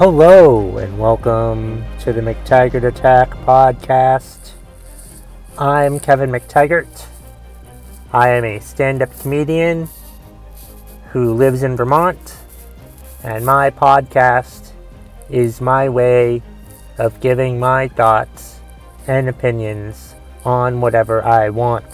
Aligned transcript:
Hello 0.00 0.78
and 0.78 0.98
welcome 0.98 1.84
to 1.98 2.14
the 2.14 2.22
McTaggart 2.22 2.84
Attack 2.84 3.32
podcast. 3.44 4.52
I'm 5.58 6.00
Kevin 6.00 6.30
McTaggart. 6.30 7.06
I 8.10 8.30
am 8.30 8.44
a 8.46 8.60
stand 8.60 9.02
up 9.02 9.14
comedian 9.20 9.90
who 11.10 11.34
lives 11.34 11.62
in 11.62 11.76
Vermont, 11.76 12.38
and 13.24 13.44
my 13.44 13.68
podcast 13.68 14.72
is 15.28 15.60
my 15.60 15.90
way 15.90 16.40
of 16.96 17.20
giving 17.20 17.60
my 17.60 17.88
thoughts 17.88 18.58
and 19.06 19.28
opinions 19.28 20.14
on 20.46 20.80
whatever 20.80 21.22
I 21.22 21.50
want. 21.50 21.84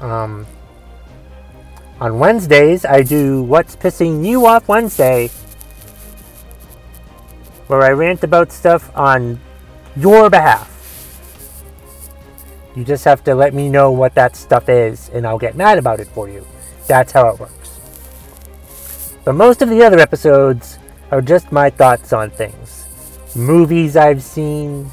Um, 0.00 0.48
on 2.00 2.18
Wednesdays, 2.18 2.84
I 2.84 3.02
do 3.02 3.42
What's 3.42 3.74
Pissing 3.74 4.24
You 4.24 4.46
Off 4.46 4.68
Wednesday, 4.68 5.28
where 7.66 7.82
I 7.82 7.90
rant 7.90 8.22
about 8.22 8.52
stuff 8.52 8.90
on 8.96 9.40
your 9.96 10.30
behalf. 10.30 10.74
You 12.76 12.84
just 12.84 13.04
have 13.04 13.24
to 13.24 13.34
let 13.34 13.52
me 13.52 13.68
know 13.68 13.90
what 13.90 14.14
that 14.14 14.36
stuff 14.36 14.68
is, 14.68 15.08
and 15.08 15.26
I'll 15.26 15.38
get 15.38 15.56
mad 15.56 15.78
about 15.78 15.98
it 15.98 16.06
for 16.08 16.28
you. 16.28 16.46
That's 16.86 17.10
how 17.10 17.28
it 17.28 17.40
works. 17.40 17.80
But 19.24 19.32
most 19.34 19.60
of 19.60 19.68
the 19.68 19.82
other 19.82 19.98
episodes 19.98 20.78
are 21.10 21.20
just 21.20 21.50
my 21.50 21.70
thoughts 21.70 22.12
on 22.12 22.30
things 22.30 22.78
movies 23.34 23.96
I've 23.96 24.22
seen, 24.22 24.90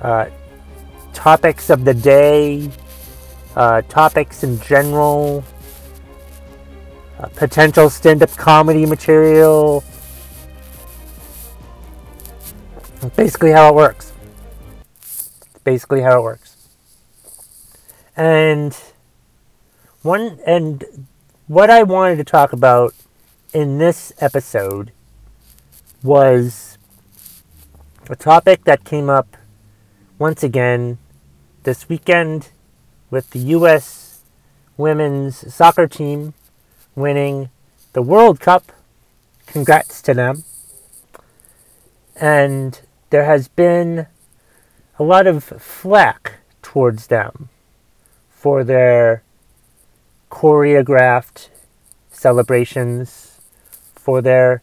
uh, 0.00 0.26
topics 1.12 1.70
of 1.70 1.84
the 1.84 1.94
day, 1.94 2.70
uh, 3.54 3.82
topics 3.82 4.42
in 4.42 4.58
general, 4.60 5.44
uh, 7.18 7.28
potential 7.28 7.88
stand 7.90 8.22
up 8.22 8.30
comedy 8.36 8.86
material. 8.86 9.82
basically 13.14 13.52
how 13.52 13.68
it 13.68 13.74
works. 13.74 14.12
basically 15.62 16.00
how 16.00 16.18
it 16.18 16.22
works. 16.22 16.56
And 18.16 18.76
one 20.02 20.38
and 20.46 20.84
what 21.46 21.70
I 21.70 21.82
wanted 21.82 22.16
to 22.16 22.24
talk 22.24 22.52
about 22.52 22.94
in 23.52 23.78
this 23.78 24.12
episode 24.18 24.92
was 26.02 26.78
a 28.08 28.16
topic 28.16 28.64
that 28.64 28.84
came 28.84 29.10
up 29.10 29.36
once 30.18 30.42
again 30.42 30.98
this 31.64 31.88
weekend 31.88 32.50
with 33.10 33.30
the 33.30 33.38
U.S. 33.38 34.22
women's 34.76 35.52
soccer 35.52 35.86
team 35.86 36.34
winning 36.96 37.50
the 37.92 38.02
World 38.02 38.40
Cup. 38.40 38.72
Congrats 39.46 40.02
to 40.02 40.14
them. 40.14 40.42
And 42.16 42.80
there 43.10 43.24
has 43.24 43.46
been 43.46 44.06
a 44.98 45.04
lot 45.04 45.26
of 45.26 45.44
flack 45.44 46.38
towards 46.62 47.06
them 47.08 47.50
for 48.30 48.64
their 48.64 49.22
choreographed 50.30 51.50
celebrations, 52.10 53.40
for 53.94 54.22
their 54.22 54.62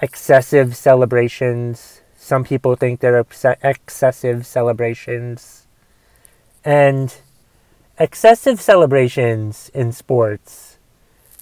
excessive 0.00 0.76
celebrations. 0.76 2.00
Some 2.16 2.44
people 2.44 2.76
think 2.76 3.00
they're 3.00 3.24
excessive 3.62 4.46
celebrations. 4.46 5.66
And 6.64 7.14
excessive 7.98 8.60
celebrations 8.60 9.70
in 9.74 9.92
sports 9.92 10.75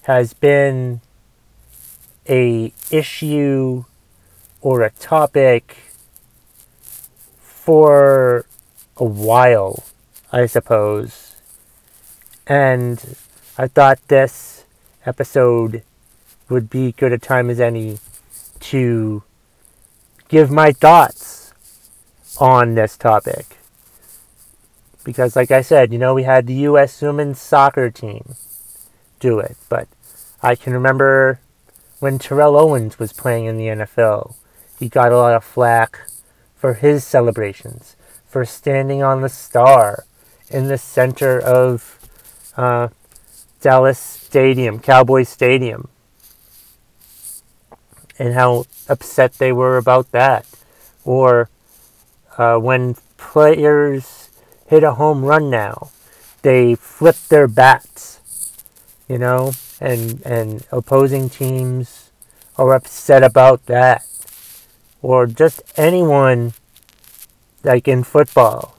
has 0.04 0.34
been 0.34 1.00
a 2.28 2.72
issue 2.90 3.84
or 4.60 4.82
a 4.82 4.90
topic 4.90 5.76
for 7.38 8.44
a 8.98 9.04
while, 9.04 9.82
I 10.30 10.44
suppose. 10.44 11.36
And 12.46 13.16
I 13.56 13.66
thought 13.66 13.98
this 14.08 14.64
episode 15.06 15.82
would 16.50 16.68
be 16.68 16.92
good 16.92 17.12
a 17.12 17.18
time 17.18 17.48
as 17.48 17.58
any 17.58 17.98
to 18.60 19.22
give 20.28 20.50
my 20.50 20.72
thoughts 20.72 21.54
on 22.38 22.74
this 22.74 22.98
topic. 22.98 23.56
Because, 25.02 25.34
like 25.34 25.50
I 25.50 25.62
said, 25.62 25.92
you 25.92 25.98
know, 25.98 26.12
we 26.12 26.24
had 26.24 26.46
the 26.46 26.54
U.S. 26.68 27.00
women's 27.00 27.40
soccer 27.40 27.90
team 27.90 28.34
do 29.24 29.38
it. 29.38 29.56
But 29.70 29.88
I 30.42 30.54
can 30.54 30.74
remember 30.74 31.40
when 31.98 32.18
Terrell 32.18 32.58
Owens 32.58 32.98
was 32.98 33.14
playing 33.14 33.46
in 33.46 33.56
the 33.56 33.68
NFL, 33.68 34.34
he 34.78 34.90
got 34.90 35.12
a 35.12 35.16
lot 35.16 35.34
of 35.34 35.42
flack 35.42 36.00
for 36.54 36.74
his 36.74 37.04
celebrations, 37.04 37.96
for 38.26 38.44
standing 38.44 39.02
on 39.02 39.22
the 39.22 39.30
star 39.30 40.04
in 40.50 40.68
the 40.68 40.76
center 40.76 41.40
of 41.40 41.98
uh, 42.58 42.88
Dallas 43.62 43.98
Stadium, 43.98 44.78
Cowboy 44.78 45.22
Stadium, 45.22 45.88
and 48.18 48.34
how 48.34 48.66
upset 48.88 49.34
they 49.34 49.52
were 49.52 49.78
about 49.78 50.12
that. 50.12 50.46
Or 51.02 51.48
uh, 52.36 52.58
when 52.58 52.96
players 53.16 54.28
hit 54.66 54.82
a 54.84 54.94
home 54.94 55.24
run 55.24 55.48
now, 55.48 55.90
they 56.42 56.74
flip 56.74 57.16
their 57.30 57.48
bats 57.48 58.20
you 59.14 59.20
know, 59.20 59.52
and 59.80 60.20
and 60.26 60.66
opposing 60.72 61.28
teams 61.28 62.10
are 62.58 62.74
upset 62.74 63.22
about 63.22 63.64
that, 63.66 64.04
or 65.02 65.24
just 65.24 65.62
anyone 65.76 66.52
like 67.62 67.86
in 67.86 68.02
football, 68.02 68.76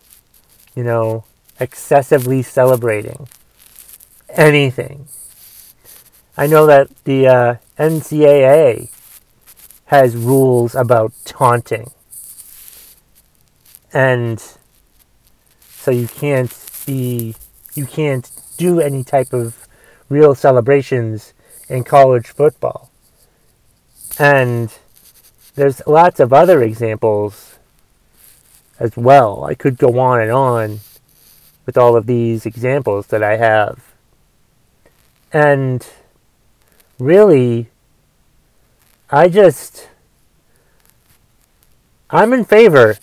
you 0.76 0.84
know, 0.84 1.24
excessively 1.58 2.42
celebrating 2.42 3.30
anything. 4.28 5.08
I 6.36 6.48
know 6.48 6.66
that 6.66 6.90
the 7.06 7.28
uh, 7.28 7.56
NCAA 7.80 8.90
has 9.86 10.18
rules 10.18 10.76
about 10.76 11.14
taunting, 11.24 11.92
and 13.94 14.44
so 15.70 15.92
you 15.92 16.10
can't 16.10 16.54
be, 16.86 17.36
you 17.74 17.86
can't 17.86 18.30
do 18.58 18.82
any 18.82 19.06
type 19.06 19.32
of 19.32 19.65
real 20.10 20.36
celebrations 20.36 21.34
in 21.70 21.84
college 21.84 22.28
football. 22.28 22.92
And 24.20 24.74
there's 25.56 25.86
lots 25.88 26.20
of 26.20 26.32
other 26.32 26.62
examples 26.62 27.56
as 28.80 28.96
well. 28.96 29.44
I 29.46 29.56
could 29.56 29.78
go 29.78 30.00
on 30.00 30.22
and 30.22 30.32
on 30.32 30.80
with 31.66 31.78
all 31.78 31.96
of 31.96 32.06
these 32.06 32.46
examples 32.46 33.08
that 33.08 33.24
I 33.24 33.38
have. 33.38 33.94
And 35.34 35.86
really, 37.00 37.70
I 39.10 39.28
just, 39.28 39.90
I'm 42.10 42.34
in 42.34 42.46
favor 42.46 42.98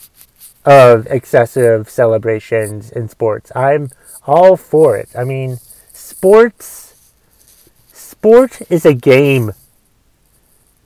of 0.64 1.06
excessive 1.06 1.90
celebrations 1.90 2.90
in 2.90 3.08
sports. 3.08 3.50
I'm 3.54 3.90
all 4.26 4.56
for 4.56 4.96
it. 4.96 5.08
I 5.18 5.24
mean, 5.24 5.58
sports 5.92 6.91
sport 8.22 8.62
is 8.70 8.86
a 8.86 8.94
game. 8.94 9.50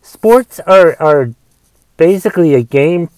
Sports 0.00 0.58
are, 0.60 0.96
are 0.98 1.34
basically 1.98 2.54
a 2.54 2.62
game 2.62 3.10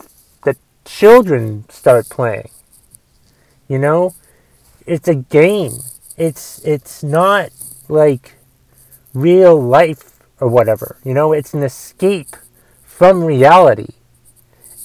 that 0.42 0.56
children 0.84 1.64
start 1.68 2.08
playing. 2.08 2.50
You 3.68 3.78
know? 3.78 4.16
It's 4.86 5.06
a 5.06 5.14
game. 5.14 5.74
It's 6.16 6.58
it's 6.64 7.04
not 7.04 7.50
like 7.88 8.34
real 9.14 9.56
life 9.56 10.18
or 10.40 10.48
whatever. 10.48 10.98
You 11.04 11.14
know, 11.14 11.32
it's 11.32 11.54
an 11.54 11.62
escape 11.62 12.34
from 12.82 13.22
reality. 13.22 13.94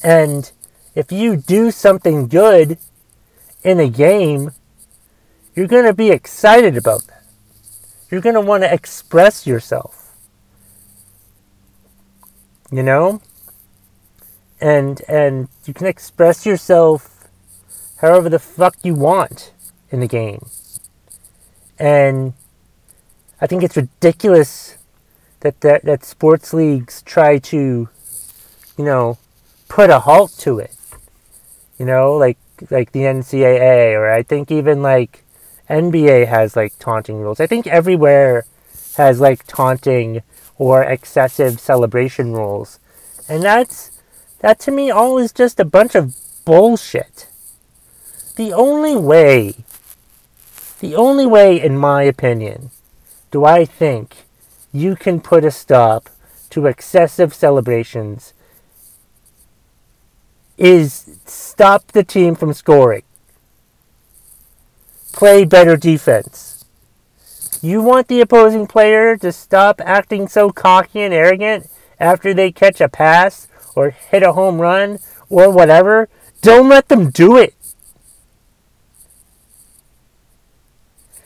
And 0.03 0.51
if 0.93 1.11
you 1.11 1.37
do 1.37 1.71
something 1.71 2.27
good 2.27 2.77
in 3.63 3.79
a 3.79 3.89
game, 3.89 4.51
you're 5.55 5.73
going 5.75 5.87
to 5.87 5.93
be 5.93 6.11
excited 6.11 6.77
about 6.77 7.07
that. 7.07 7.22
You're 8.13 8.21
going 8.21 8.35
to 8.35 8.41
want 8.41 8.61
to 8.61 8.71
express 8.71 9.47
yourself. 9.47 10.15
You 12.71 12.83
know? 12.83 13.23
And 14.61 15.01
and 15.07 15.47
you 15.65 15.73
can 15.73 15.87
express 15.87 16.45
yourself 16.45 17.27
however 18.01 18.29
the 18.29 18.37
fuck 18.37 18.75
you 18.83 18.93
want 18.93 19.51
in 19.89 19.99
the 19.99 20.07
game. 20.07 20.45
And 21.79 22.33
I 23.41 23.47
think 23.47 23.63
it's 23.63 23.75
ridiculous 23.75 24.77
that, 25.39 25.61
that, 25.61 25.83
that 25.83 26.05
sports 26.05 26.53
leagues 26.53 27.01
try 27.01 27.39
to, 27.39 27.89
you 28.77 28.85
know, 28.85 29.17
put 29.69 29.89
a 29.89 30.01
halt 30.01 30.37
to 30.41 30.59
it. 30.59 30.75
You 31.79 31.87
know, 31.87 32.13
like 32.13 32.37
like 32.69 32.91
the 32.91 33.05
NCAA 33.05 33.97
or 33.97 34.11
I 34.11 34.21
think 34.21 34.51
even 34.51 34.83
like 34.83 35.22
NBA 35.69 36.27
has 36.27 36.55
like 36.55 36.77
taunting 36.79 37.19
rules. 37.19 37.39
I 37.39 37.47
think 37.47 37.67
everywhere 37.67 38.45
has 38.95 39.19
like 39.19 39.45
taunting 39.47 40.21
or 40.57 40.83
excessive 40.83 41.59
celebration 41.59 42.33
rules. 42.33 42.79
And 43.27 43.43
that's 43.43 43.91
that 44.39 44.59
to 44.61 44.71
me 44.71 44.91
all 44.91 45.17
is 45.17 45.31
just 45.31 45.59
a 45.59 45.65
bunch 45.65 45.95
of 45.95 46.15
bullshit. 46.45 47.27
The 48.35 48.53
only 48.53 48.95
way 48.95 49.55
the 50.79 50.95
only 50.95 51.25
way 51.25 51.61
in 51.61 51.77
my 51.77 52.03
opinion 52.03 52.71
do 53.31 53.45
I 53.45 53.63
think 53.63 54.25
you 54.73 54.95
can 54.95 55.21
put 55.21 55.45
a 55.45 55.51
stop 55.51 56.09
to 56.49 56.65
excessive 56.65 57.33
celebrations 57.33 58.33
is 60.57 61.19
stop 61.25 61.91
the 61.93 62.03
team 62.03 62.35
from 62.35 62.53
scoring. 62.53 63.03
Play 65.13 65.45
better 65.45 65.77
defense. 65.77 66.65
You 67.61 67.81
want 67.81 68.09
the 68.09 68.19
opposing 68.19 68.67
player 68.67 69.15
to 69.15 69.31
stop 69.31 69.79
acting 69.85 70.27
so 70.27 70.49
cocky 70.49 70.99
and 70.99 71.13
arrogant 71.13 71.69
after 71.97 72.33
they 72.33 72.51
catch 72.51 72.81
a 72.81 72.89
pass 72.89 73.47
or 73.73 73.91
hit 73.91 74.21
a 74.21 74.33
home 74.33 74.59
run 74.59 74.99
or 75.29 75.49
whatever. 75.49 76.09
Don't 76.41 76.67
let 76.67 76.89
them 76.89 77.09
do 77.09 77.37
it. 77.37 77.55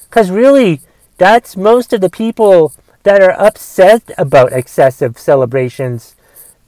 Because 0.03 0.29
really, 0.29 0.81
that's 1.17 1.57
most 1.57 1.91
of 1.91 2.01
the 2.01 2.09
people 2.09 2.73
that 3.03 3.21
are 3.21 3.39
upset 3.41 4.11
about 4.17 4.51
excessive 4.51 5.17
celebrations. 5.17 6.15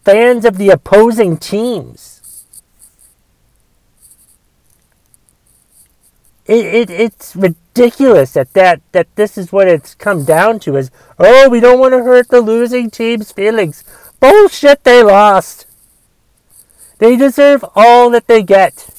Fans 0.03 0.45
of 0.45 0.57
the 0.57 0.69
opposing 0.69 1.37
teams. 1.37 2.18
It, 6.49 6.65
it, 6.65 6.89
it's 6.89 7.35
ridiculous 7.35 8.33
that, 8.33 8.53
that 8.53 8.81
that 8.91 9.15
this 9.15 9.37
is 9.37 9.51
what 9.51 9.67
it's 9.67 9.93
come 9.93 10.25
down 10.25 10.59
to 10.61 10.77
is 10.77 10.89
oh 11.19 11.47
we 11.47 11.59
don't 11.59 11.77
want 11.79 11.93
to 11.93 12.03
hurt 12.03 12.29
the 12.29 12.41
losing 12.41 12.89
team's 12.89 13.31
feelings. 13.31 13.83
Bullshit 14.19 14.83
they 14.83 15.03
lost. 15.03 15.67
They 16.97 17.15
deserve 17.15 17.63
all 17.75 18.09
that 18.09 18.25
they 18.25 18.41
get. 18.41 18.89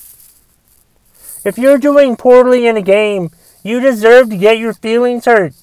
If 1.44 1.58
you're 1.58 1.78
doing 1.78 2.14
poorly 2.14 2.68
in 2.68 2.76
a 2.76 2.82
game, 2.82 3.30
you 3.64 3.80
deserve 3.80 4.30
to 4.30 4.36
get 4.36 4.58
your 4.58 4.72
feelings 4.72 5.24
hurt. 5.24 5.54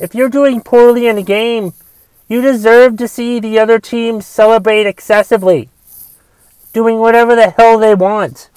If 0.00 0.14
you're 0.14 0.30
doing 0.30 0.62
poorly 0.62 1.06
in 1.06 1.18
a 1.18 1.22
game, 1.22 1.74
you 2.28 2.40
deserve 2.40 2.96
to 2.96 3.08
see 3.08 3.40
the 3.40 3.58
other 3.58 3.78
team 3.78 4.22
celebrate 4.22 4.86
excessively, 4.86 5.68
doing 6.72 6.98
whatever 6.98 7.36
the 7.36 7.50
hell 7.50 7.78
they 7.78 7.94
want. 7.94 8.48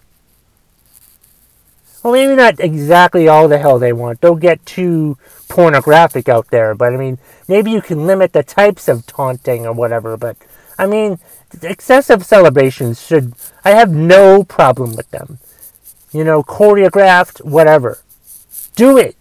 Well, 2.03 2.13
maybe 2.13 2.35
not 2.35 2.59
exactly 2.59 3.27
all 3.27 3.47
the 3.47 3.57
hell 3.57 3.79
they 3.79 3.94
want. 3.94 4.21
Don't 4.21 4.39
get 4.39 4.65
too 4.65 5.17
pornographic 5.49 6.29
out 6.29 6.49
there, 6.51 6.75
but 6.75 6.94
I 6.94 6.97
mean, 6.97 7.17
maybe 7.47 7.71
you 7.71 7.81
can 7.81 8.05
limit 8.05 8.33
the 8.33 8.44
types 8.44 8.88
of 8.88 9.05
taunting 9.07 9.65
or 9.65 9.73
whatever. 9.73 10.15
But 10.15 10.38
I 10.77 10.85
mean, 10.85 11.19
excessive 11.61 12.25
celebrations 12.25 13.05
should. 13.05 13.33
I 13.65 13.71
have 13.71 13.91
no 13.91 14.44
problem 14.44 14.95
with 14.95 15.09
them. 15.11 15.39
You 16.11 16.23
know, 16.23 16.44
choreographed, 16.44 17.44
whatever. 17.44 18.00
Do 18.75 18.97
it. 18.97 19.15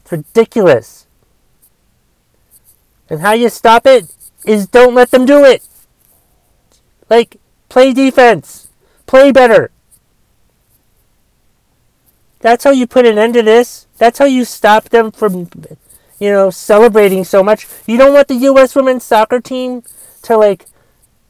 It's 0.00 0.12
ridiculous. 0.12 1.06
And 3.10 3.20
how 3.20 3.32
you 3.32 3.48
stop 3.48 3.86
it 3.86 4.14
is 4.46 4.66
don't 4.66 4.94
let 4.94 5.10
them 5.10 5.26
do 5.26 5.44
it. 5.44 5.66
Like, 7.10 7.36
play 7.68 7.92
defense. 7.92 8.63
Play 9.14 9.30
better. 9.30 9.70
That's 12.40 12.64
how 12.64 12.72
you 12.72 12.88
put 12.88 13.06
an 13.06 13.16
end 13.16 13.34
to 13.34 13.44
this. 13.44 13.86
That's 13.96 14.18
how 14.18 14.24
you 14.24 14.44
stop 14.44 14.88
them 14.88 15.12
from, 15.12 15.48
you 16.18 16.32
know, 16.32 16.50
celebrating 16.50 17.22
so 17.22 17.40
much. 17.40 17.68
You 17.86 17.96
don't 17.96 18.12
want 18.12 18.26
the 18.26 18.34
U.S. 18.34 18.74
women's 18.74 19.04
soccer 19.04 19.38
team 19.38 19.84
to, 20.22 20.36
like, 20.36 20.66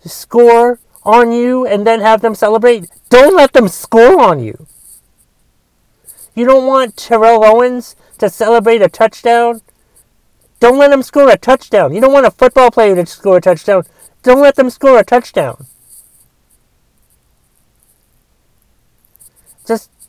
score 0.02 0.80
on 1.02 1.32
you 1.32 1.66
and 1.66 1.86
then 1.86 2.00
have 2.00 2.22
them 2.22 2.34
celebrate. 2.34 2.88
Don't 3.10 3.36
let 3.36 3.52
them 3.52 3.68
score 3.68 4.18
on 4.18 4.42
you. 4.42 4.66
You 6.34 6.46
don't 6.46 6.66
want 6.66 6.96
Terrell 6.96 7.44
Owens 7.44 7.96
to 8.16 8.30
celebrate 8.30 8.80
a 8.80 8.88
touchdown. 8.88 9.60
Don't 10.58 10.78
let 10.78 10.90
him 10.90 11.02
score 11.02 11.28
a 11.28 11.36
touchdown. 11.36 11.92
You 11.92 12.00
don't 12.00 12.14
want 12.14 12.24
a 12.24 12.30
football 12.30 12.70
player 12.70 12.94
to 12.94 13.04
score 13.04 13.36
a 13.36 13.42
touchdown. 13.42 13.84
Don't 14.22 14.40
let 14.40 14.54
them 14.54 14.70
score 14.70 14.98
a 14.98 15.04
touchdown. 15.04 15.66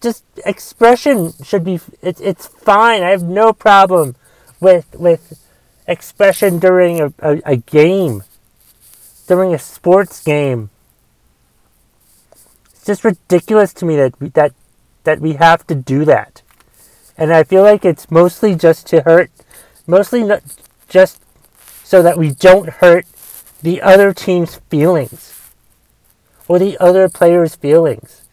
Just 0.06 0.24
expression 0.46 1.34
should 1.44 1.64
be 1.64 1.80
it's 2.04 2.22
it's 2.22 2.46
fine. 2.46 3.02
I 3.02 3.10
have 3.10 3.24
no 3.24 3.54
problem 3.54 4.16
with 4.60 4.86
with 4.94 5.42
expression 5.88 6.60
during 6.60 7.02
a, 7.02 7.12
a, 7.18 7.42
a 7.44 7.56
game. 7.56 8.22
During 9.26 9.52
a 9.52 9.58
sports 9.58 10.24
game. 10.24 10.70
It's 12.70 12.86
just 12.86 13.04
ridiculous 13.04 13.74
to 13.82 13.86
me 13.86 13.96
that 13.96 14.14
that 14.36 14.54
that 15.06 15.22
we 15.22 15.34
have 15.42 15.66
to 15.66 15.74
do 15.74 16.06
that. 16.06 16.44
And 17.18 17.34
I 17.34 17.44
feel 17.44 17.64
like 17.64 17.84
it's 17.84 18.12
mostly 18.12 18.54
just 18.54 18.86
to 18.94 19.02
hurt, 19.02 19.32
mostly 19.88 20.22
not 20.22 20.44
just 20.88 21.20
so 21.84 22.04
that 22.04 22.16
we 22.16 22.30
don't 22.30 22.70
hurt 22.70 23.08
the 23.64 23.82
other 23.82 24.14
team's 24.14 24.62
feelings 24.70 25.34
or 26.48 26.60
the 26.60 26.78
other 26.78 27.10
player's 27.10 27.56
feelings. 27.56 28.25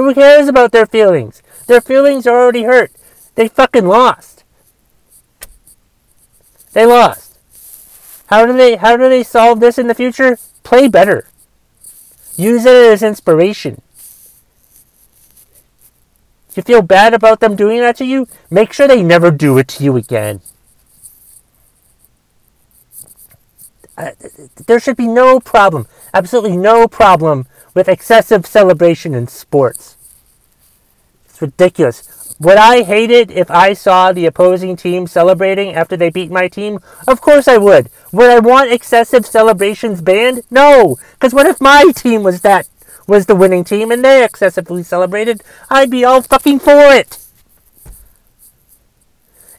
Who 0.00 0.14
cares 0.14 0.48
about 0.48 0.72
their 0.72 0.86
feelings? 0.86 1.42
Their 1.66 1.80
feelings 1.80 2.26
are 2.26 2.38
already 2.40 2.64
hurt. 2.64 2.92
They 3.34 3.48
fucking 3.48 3.86
lost. 3.86 4.44
They 6.72 6.86
lost. 6.86 7.38
How 8.26 8.46
do 8.46 8.52
they 8.52 8.76
how 8.76 8.96
do 8.96 9.08
they 9.08 9.22
solve 9.22 9.60
this 9.60 9.78
in 9.78 9.86
the 9.86 9.94
future? 9.94 10.38
Play 10.62 10.88
better. 10.88 11.26
Use 12.36 12.64
it 12.64 12.92
as 12.92 13.02
inspiration 13.02 13.82
you 16.58 16.62
feel 16.62 16.82
bad 16.82 17.14
about 17.14 17.38
them 17.38 17.54
doing 17.54 17.78
that 17.80 17.96
to 17.96 18.04
you, 18.04 18.26
make 18.50 18.72
sure 18.72 18.88
they 18.88 19.02
never 19.02 19.30
do 19.30 19.56
it 19.58 19.68
to 19.68 19.84
you 19.84 19.96
again. 19.96 20.40
Uh, 23.96 24.10
there 24.66 24.80
should 24.80 24.96
be 24.96 25.06
no 25.06 25.38
problem, 25.38 25.86
absolutely 26.12 26.56
no 26.56 26.88
problem 26.88 27.46
with 27.78 27.88
excessive 27.88 28.44
celebration 28.44 29.14
in 29.14 29.28
sports. 29.28 29.96
It's 31.26 31.40
ridiculous. 31.40 32.34
Would 32.40 32.56
I 32.56 32.82
hate 32.82 33.12
it 33.12 33.30
if 33.30 33.52
I 33.52 33.72
saw 33.72 34.12
the 34.12 34.26
opposing 34.26 34.74
team 34.74 35.06
celebrating 35.06 35.74
after 35.74 35.96
they 35.96 36.10
beat 36.10 36.32
my 36.32 36.48
team? 36.48 36.80
Of 37.06 37.20
course 37.20 37.46
I 37.46 37.56
would. 37.56 37.88
Would 38.10 38.30
I 38.30 38.40
want 38.40 38.72
excessive 38.72 39.24
celebrations 39.24 40.02
banned? 40.02 40.42
No, 40.50 40.96
because 41.12 41.32
what 41.32 41.46
if 41.46 41.60
my 41.60 41.92
team 41.94 42.24
was 42.24 42.40
that 42.40 42.66
was 43.06 43.26
the 43.26 43.36
winning 43.36 43.62
team 43.62 43.92
and 43.92 44.04
they 44.04 44.24
excessively 44.24 44.82
celebrated, 44.82 45.44
I'd 45.70 45.88
be 45.88 46.04
all 46.04 46.20
fucking 46.20 46.58
for 46.58 46.92
it. 46.92 47.18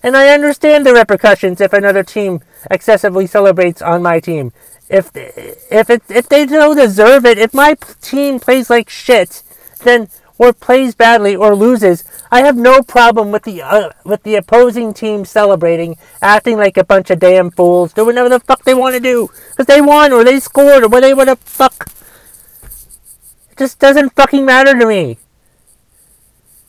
And 0.03 0.17
I 0.17 0.33
understand 0.33 0.85
the 0.85 0.93
repercussions 0.93 1.61
if 1.61 1.71
another 1.71 2.03
team 2.03 2.41
excessively 2.69 3.27
celebrates 3.27 3.81
on 3.81 4.03
my 4.03 4.19
team. 4.19 4.51
If 4.89 5.11
if 5.15 5.89
it 5.89 6.03
if 6.09 6.27
they 6.27 6.45
don't 6.45 6.75
deserve 6.75 7.25
it, 7.25 7.37
if 7.37 7.53
my 7.53 7.75
team 8.01 8.39
plays 8.39 8.69
like 8.69 8.89
shit, 8.89 9.43
then 9.83 10.09
or 10.39 10.53
plays 10.53 10.95
badly 10.95 11.35
or 11.35 11.53
loses, 11.53 12.03
I 12.31 12.41
have 12.41 12.55
no 12.55 12.81
problem 12.81 13.31
with 13.31 13.43
the 13.43 13.61
uh, 13.61 13.91
with 14.03 14.23
the 14.23 14.35
opposing 14.35 14.93
team 14.93 15.25
celebrating, 15.25 15.97
acting 16.21 16.57
like 16.57 16.77
a 16.77 16.83
bunch 16.83 17.11
of 17.11 17.19
damn 17.19 17.51
fools, 17.51 17.93
doing 17.93 18.07
whatever 18.07 18.29
the 18.29 18.39
fuck 18.39 18.63
they 18.63 18.73
want 18.73 18.95
to 18.95 19.01
do, 19.01 19.29
because 19.51 19.67
they 19.67 19.81
won 19.81 20.11
or 20.11 20.23
they 20.23 20.39
scored 20.39 20.83
or 20.83 20.87
whatever 20.87 21.25
the 21.25 21.35
fuck 21.35 21.91
It 23.51 23.57
just 23.57 23.77
doesn't 23.79 24.15
fucking 24.15 24.45
matter 24.45 24.79
to 24.79 24.85
me. 24.85 25.17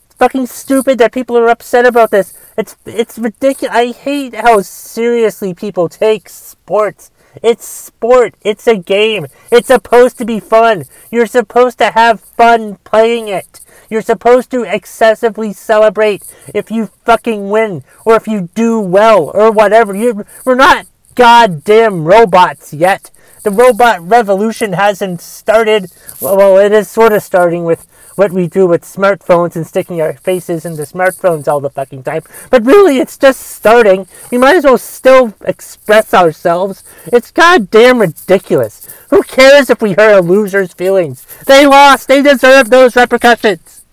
It's 0.05 0.15
fucking 0.19 0.47
stupid 0.47 0.97
that 0.99 1.13
people 1.13 1.37
are 1.37 1.47
upset 1.47 1.85
about 1.85 2.11
this. 2.11 2.37
It's 2.57 2.75
it's 2.85 3.17
ridiculous. 3.17 3.75
I 3.75 3.93
hate 3.93 4.35
how 4.35 4.61
seriously 4.61 5.53
people 5.53 5.89
take 5.89 6.29
sports. 6.29 7.09
It's 7.41 7.65
sport. 7.65 8.35
It's 8.41 8.67
a 8.67 8.77
game. 8.77 9.27
It's 9.51 9.67
supposed 9.67 10.17
to 10.17 10.25
be 10.25 10.39
fun. 10.39 10.85
You're 11.09 11.27
supposed 11.27 11.77
to 11.79 11.91
have 11.91 12.21
fun 12.21 12.77
playing 12.83 13.27
it. 13.27 13.59
You're 13.89 14.01
supposed 14.01 14.51
to 14.51 14.63
excessively 14.63 15.53
celebrate 15.53 16.23
if 16.53 16.71
you 16.71 16.87
fucking 17.05 17.49
win 17.49 17.83
or 18.05 18.15
if 18.15 18.27
you 18.27 18.49
do 18.53 18.79
well 18.79 19.31
or 19.33 19.51
whatever. 19.51 19.95
You 19.95 20.25
we're 20.45 20.55
not 20.55 20.87
goddamn 21.15 22.05
robots 22.05 22.73
yet 22.73 23.11
the 23.43 23.51
robot 23.51 24.07
revolution 24.07 24.73
hasn't 24.73 25.21
started. 25.21 25.91
Well, 26.21 26.57
it 26.57 26.71
is 26.71 26.89
sort 26.89 27.13
of 27.13 27.23
starting 27.23 27.63
with 27.63 27.87
what 28.15 28.31
we 28.31 28.47
do 28.47 28.67
with 28.67 28.83
smartphones 28.83 29.55
and 29.55 29.65
sticking 29.65 30.01
our 30.01 30.13
faces 30.13 30.65
into 30.65 30.83
smartphones 30.83 31.47
all 31.47 31.59
the 31.59 31.69
fucking 31.69 32.03
time. 32.03 32.23
But 32.49 32.65
really, 32.65 32.99
it's 32.99 33.17
just 33.17 33.41
starting. 33.41 34.07
We 34.31 34.37
might 34.37 34.57
as 34.57 34.65
well 34.65 34.77
still 34.77 35.33
express 35.45 36.13
ourselves. 36.13 36.83
It's 37.07 37.31
goddamn 37.31 37.99
ridiculous. 37.99 38.87
Who 39.09 39.23
cares 39.23 39.69
if 39.69 39.81
we 39.81 39.93
hurt 39.93 40.19
a 40.19 40.21
loser's 40.21 40.73
feelings? 40.73 41.25
They 41.47 41.65
lost. 41.65 42.07
They 42.07 42.21
deserve 42.21 42.69
those 42.69 42.95
repercussions. 42.95 43.83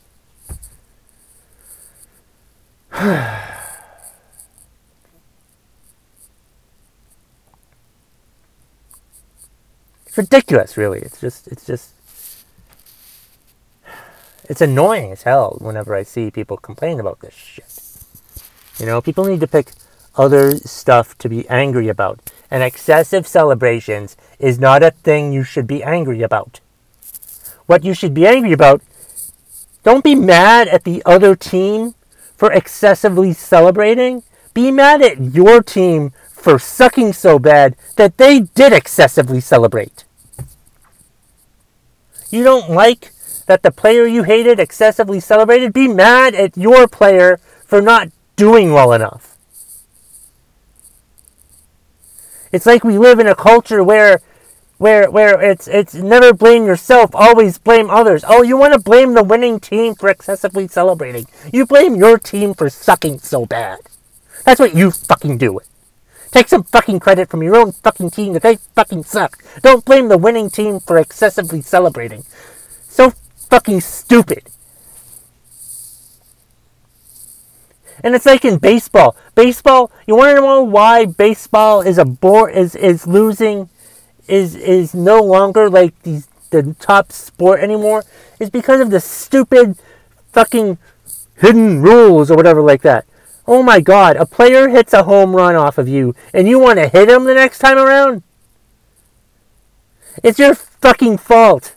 ridiculous, 10.18 10.76
really. 10.76 10.98
It's 10.98 11.20
just, 11.20 11.48
it's 11.48 11.64
just, 11.64 11.92
it's 14.48 14.60
annoying 14.60 15.12
as 15.12 15.22
hell 15.22 15.56
whenever 15.60 15.94
I 15.94 16.02
see 16.02 16.30
people 16.30 16.56
complain 16.56 17.00
about 17.00 17.20
this 17.20 17.34
shit. 17.34 17.64
You 18.78 18.86
know, 18.86 19.00
people 19.00 19.24
need 19.24 19.40
to 19.40 19.46
pick 19.46 19.72
other 20.16 20.56
stuff 20.56 21.16
to 21.18 21.28
be 21.28 21.48
angry 21.48 21.88
about. 21.88 22.20
And 22.50 22.62
excessive 22.62 23.26
celebrations 23.26 24.16
is 24.38 24.58
not 24.58 24.82
a 24.82 24.90
thing 24.90 25.32
you 25.32 25.44
should 25.44 25.66
be 25.66 25.82
angry 25.82 26.22
about. 26.22 26.60
What 27.66 27.84
you 27.84 27.94
should 27.94 28.14
be 28.14 28.26
angry 28.26 28.52
about, 28.52 28.82
don't 29.82 30.04
be 30.04 30.14
mad 30.14 30.68
at 30.68 30.84
the 30.84 31.02
other 31.04 31.36
team 31.36 31.94
for 32.36 32.52
excessively 32.52 33.32
celebrating. 33.32 34.22
Be 34.54 34.70
mad 34.70 35.02
at 35.02 35.20
your 35.20 35.62
team 35.62 36.12
for 36.30 36.58
sucking 36.58 37.12
so 37.12 37.38
bad 37.38 37.76
that 37.96 38.16
they 38.16 38.40
did 38.40 38.72
excessively 38.72 39.40
celebrate. 39.40 40.04
You 42.30 42.44
don't 42.44 42.70
like 42.70 43.12
that 43.46 43.62
the 43.62 43.70
player 43.70 44.06
you 44.06 44.24
hated 44.24 44.60
excessively 44.60 45.20
celebrated? 45.20 45.72
Be 45.72 45.88
mad 45.88 46.34
at 46.34 46.56
your 46.56 46.86
player 46.86 47.38
for 47.64 47.80
not 47.80 48.08
doing 48.36 48.72
well 48.72 48.92
enough. 48.92 49.36
It's 52.52 52.66
like 52.66 52.84
we 52.84 52.98
live 52.98 53.18
in 53.18 53.26
a 53.26 53.34
culture 53.34 53.82
where 53.84 54.20
where 54.78 55.10
where 55.10 55.40
it's 55.40 55.68
it's 55.68 55.94
never 55.94 56.32
blame 56.32 56.64
yourself, 56.64 57.10
always 57.14 57.58
blame 57.58 57.90
others. 57.90 58.24
Oh, 58.26 58.42
you 58.42 58.56
want 58.56 58.72
to 58.74 58.80
blame 58.80 59.14
the 59.14 59.24
winning 59.24 59.60
team 59.60 59.94
for 59.94 60.08
excessively 60.08 60.68
celebrating. 60.68 61.26
You 61.52 61.66
blame 61.66 61.96
your 61.96 62.18
team 62.18 62.54
for 62.54 62.70
sucking 62.70 63.18
so 63.18 63.44
bad. 63.44 63.80
That's 64.44 64.60
what 64.60 64.74
you 64.74 64.90
fucking 64.90 65.38
do. 65.38 65.60
Take 66.30 66.48
some 66.48 66.62
fucking 66.62 67.00
credit 67.00 67.30
from 67.30 67.42
your 67.42 67.56
own 67.56 67.72
fucking 67.72 68.10
team 68.10 68.34
that 68.34 68.42
they 68.42 68.56
fucking 68.56 69.04
suck. 69.04 69.42
Don't 69.62 69.84
blame 69.84 70.08
the 70.08 70.18
winning 70.18 70.50
team 70.50 70.80
for 70.80 70.98
excessively 70.98 71.62
celebrating. 71.62 72.24
So 72.88 73.12
fucking 73.50 73.80
stupid. 73.80 74.50
And 78.04 78.14
it's 78.14 78.26
like 78.26 78.44
in 78.44 78.58
baseball. 78.58 79.16
Baseball, 79.34 79.90
you 80.06 80.16
want 80.16 80.36
to 80.36 80.40
know 80.40 80.62
why 80.62 81.06
baseball 81.06 81.80
is 81.80 81.98
a 81.98 82.04
bore 82.04 82.48
is 82.48 82.76
is 82.76 83.06
losing 83.06 83.68
is 84.28 84.54
is 84.54 84.94
no 84.94 85.20
longer 85.20 85.68
like 85.68 86.00
the 86.02 86.24
the 86.50 86.76
top 86.78 87.12
sport 87.12 87.60
anymore 87.60 88.04
is 88.38 88.50
because 88.50 88.80
of 88.80 88.90
the 88.90 89.00
stupid 89.00 89.76
fucking 90.32 90.78
hidden 91.36 91.82
rules 91.82 92.30
or 92.30 92.36
whatever 92.36 92.62
like 92.62 92.82
that. 92.82 93.04
Oh 93.50 93.62
my 93.62 93.80
god, 93.80 94.16
a 94.16 94.26
player 94.26 94.68
hits 94.68 94.92
a 94.92 95.04
home 95.04 95.34
run 95.34 95.56
off 95.56 95.78
of 95.78 95.88
you 95.88 96.14
and 96.34 96.46
you 96.46 96.58
want 96.58 96.78
to 96.78 96.86
hit 96.86 97.08
him 97.08 97.24
the 97.24 97.32
next 97.32 97.60
time 97.60 97.78
around? 97.78 98.22
It's 100.22 100.38
your 100.38 100.54
fucking 100.54 101.16
fault 101.16 101.74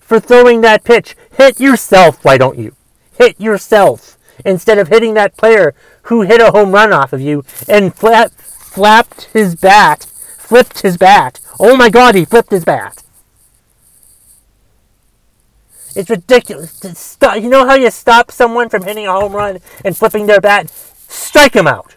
for 0.00 0.18
throwing 0.18 0.62
that 0.62 0.82
pitch. 0.82 1.14
Hit 1.36 1.60
yourself, 1.60 2.24
why 2.24 2.38
don't 2.38 2.58
you? 2.58 2.74
Hit 3.18 3.38
yourself 3.38 4.16
instead 4.46 4.78
of 4.78 4.88
hitting 4.88 5.12
that 5.12 5.36
player 5.36 5.74
who 6.04 6.22
hit 6.22 6.40
a 6.40 6.52
home 6.52 6.72
run 6.72 6.90
off 6.90 7.12
of 7.12 7.20
you 7.20 7.44
and 7.68 7.94
flap, 7.94 8.30
flapped 8.32 9.24
his 9.34 9.54
bat, 9.54 10.06
flipped 10.38 10.80
his 10.80 10.96
bat. 10.96 11.38
Oh 11.58 11.76
my 11.76 11.90
god, 11.90 12.14
he 12.14 12.24
flipped 12.24 12.50
his 12.50 12.64
bat. 12.64 13.02
It's 15.94 16.08
ridiculous. 16.08 16.80
Stop. 16.94 17.42
You 17.42 17.50
know 17.50 17.66
how 17.66 17.74
you 17.74 17.90
stop 17.90 18.30
someone 18.30 18.70
from 18.70 18.84
hitting 18.84 19.06
a 19.06 19.12
home 19.12 19.32
run 19.32 19.58
and 19.84 19.94
flipping 19.94 20.26
their 20.26 20.40
bat? 20.40 20.72
Strike 21.10 21.54
him 21.54 21.66
out. 21.66 21.96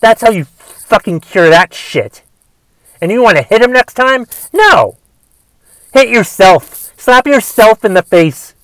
That's 0.00 0.20
how 0.20 0.30
you 0.30 0.44
fucking 0.44 1.20
cure 1.20 1.48
that 1.48 1.72
shit. 1.72 2.24
And 3.00 3.12
you 3.12 3.22
want 3.22 3.36
to 3.36 3.42
hit 3.42 3.62
him 3.62 3.72
next 3.72 3.94
time? 3.94 4.26
No. 4.52 4.98
Hit 5.92 6.08
yourself. 6.08 6.92
Slap 6.96 7.26
yourself 7.26 7.84
in 7.84 7.94
the 7.94 8.02
face 8.02 8.54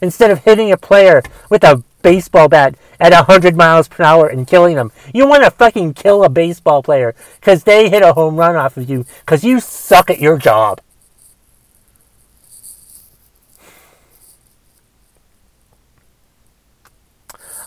instead 0.00 0.30
of 0.30 0.44
hitting 0.44 0.72
a 0.72 0.78
player 0.78 1.22
with 1.50 1.62
a 1.62 1.82
baseball 2.00 2.48
bat 2.48 2.74
at 2.98 3.12
100 3.12 3.54
miles 3.54 3.86
per 3.86 4.02
hour 4.02 4.28
and 4.28 4.46
killing 4.46 4.76
them. 4.76 4.90
You 5.12 5.28
want 5.28 5.44
to 5.44 5.50
fucking 5.50 5.92
kill 5.92 6.24
a 6.24 6.30
baseball 6.30 6.82
player 6.82 7.14
because 7.38 7.64
they 7.64 7.90
hit 7.90 8.02
a 8.02 8.14
home 8.14 8.36
run 8.36 8.56
off 8.56 8.78
of 8.78 8.88
you 8.88 9.04
because 9.20 9.44
you 9.44 9.60
suck 9.60 10.08
at 10.08 10.20
your 10.20 10.38
job. 10.38 10.80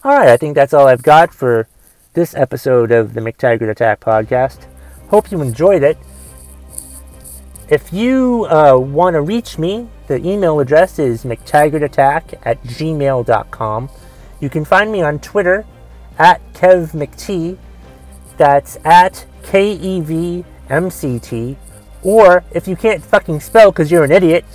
All 0.03 0.17
right, 0.17 0.29
I 0.29 0.37
think 0.37 0.55
that's 0.55 0.73
all 0.73 0.87
I've 0.87 1.03
got 1.03 1.31
for 1.31 1.67
this 2.13 2.33
episode 2.33 2.91
of 2.91 3.13
the 3.13 3.21
McTaggart 3.21 3.69
Attack 3.69 3.99
podcast. 3.99 4.65
Hope 5.09 5.31
you 5.31 5.43
enjoyed 5.43 5.83
it. 5.83 5.95
If 7.69 7.93
you 7.93 8.47
uh, 8.49 8.79
want 8.79 9.13
to 9.13 9.21
reach 9.21 9.59
me, 9.59 9.87
the 10.07 10.17
email 10.17 10.59
address 10.59 10.97
is 10.97 11.23
mctaggartattack 11.23 12.39
at 12.41 12.63
gmail.com. 12.63 13.89
You 14.39 14.49
can 14.49 14.65
find 14.65 14.91
me 14.91 15.03
on 15.03 15.19
Twitter 15.19 15.67
at 16.17 16.41
KevMcT. 16.53 17.59
That's 18.37 18.79
at 18.83 19.27
K 19.43 19.73
E 19.73 20.01
V 20.01 20.43
M 20.67 20.89
C 20.89 21.19
T. 21.19 21.57
Or 22.01 22.43
if 22.49 22.67
you 22.67 22.75
can't 22.75 23.03
fucking 23.03 23.39
spell 23.39 23.71
because 23.71 23.91
you're 23.91 24.03
an 24.03 24.11
idiot, 24.11 24.45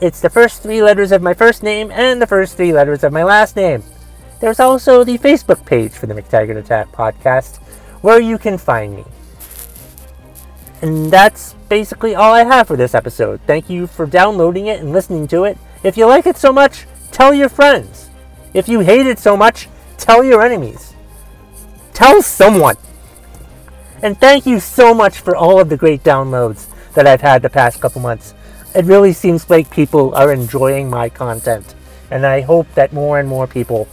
it's 0.00 0.22
the 0.22 0.30
first 0.30 0.62
three 0.62 0.82
letters 0.82 1.12
of 1.12 1.20
my 1.20 1.34
first 1.34 1.62
name 1.62 1.90
and 1.90 2.22
the 2.22 2.26
first 2.26 2.56
three 2.56 2.72
letters 2.72 3.04
of 3.04 3.12
my 3.12 3.24
last 3.24 3.56
name. 3.56 3.82
There's 4.40 4.58
also 4.58 5.04
the 5.04 5.18
Facebook 5.18 5.66
page 5.66 5.92
for 5.92 6.06
the 6.06 6.14
McTaggart 6.14 6.56
Attack 6.56 6.92
podcast 6.92 7.58
where 8.00 8.20
you 8.20 8.38
can 8.38 8.56
find 8.56 8.96
me. 8.96 9.04
And 10.80 11.10
that's 11.10 11.52
basically 11.68 12.14
all 12.14 12.32
I 12.32 12.44
have 12.44 12.66
for 12.66 12.76
this 12.76 12.94
episode. 12.94 13.40
Thank 13.46 13.68
you 13.68 13.86
for 13.86 14.06
downloading 14.06 14.66
it 14.66 14.80
and 14.80 14.92
listening 14.92 15.28
to 15.28 15.44
it. 15.44 15.58
If 15.84 15.98
you 15.98 16.06
like 16.06 16.26
it 16.26 16.38
so 16.38 16.54
much, 16.54 16.86
tell 17.12 17.34
your 17.34 17.50
friends. 17.50 18.08
If 18.54 18.66
you 18.66 18.80
hate 18.80 19.06
it 19.06 19.18
so 19.18 19.36
much, 19.36 19.68
tell 19.98 20.24
your 20.24 20.42
enemies. 20.42 20.94
Tell 21.92 22.22
someone. 22.22 22.76
And 24.02 24.18
thank 24.18 24.46
you 24.46 24.58
so 24.58 24.94
much 24.94 25.18
for 25.18 25.36
all 25.36 25.60
of 25.60 25.68
the 25.68 25.76
great 25.76 26.02
downloads 26.02 26.66
that 26.94 27.06
I've 27.06 27.20
had 27.20 27.42
the 27.42 27.50
past 27.50 27.82
couple 27.82 28.00
months. 28.00 28.32
It 28.74 28.86
really 28.86 29.12
seems 29.12 29.50
like 29.50 29.70
people 29.70 30.14
are 30.14 30.32
enjoying 30.32 30.88
my 30.88 31.10
content. 31.10 31.74
And 32.10 32.24
I 32.24 32.40
hope 32.40 32.72
that 32.74 32.94
more 32.94 33.20
and 33.20 33.28
more 33.28 33.46
people 33.46 33.86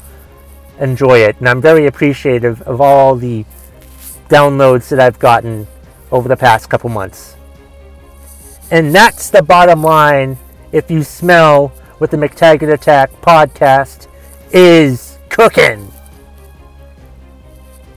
enjoy 0.79 1.19
it. 1.19 1.38
And 1.39 1.50
I'm 1.50 1.62
very 1.62 1.88
appreciative 1.88 2.62
of 2.63 2.81
all 2.81 3.15
the 3.15 3.46
downloads 4.29 4.89
that 4.89 5.00
I've 5.00 5.19
gotten 5.19 5.67
over 6.12 6.27
the 6.27 6.38
past 6.38 6.69
couple 6.69 6.89
months. 6.89 7.36
And 8.72 8.93
that's 8.93 9.29
the 9.29 9.41
bottom 9.41 9.81
line 9.81 10.38
if 10.72 10.91
you 10.91 11.03
smell 11.03 11.69
what 12.00 12.12
the 12.12 12.17
McTaggart 12.17 12.74
Attack 12.74 13.12
podcast 13.22 14.07
is 14.51 15.17
cooking. 15.29 15.87